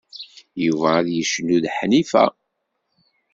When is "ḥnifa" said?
1.77-2.25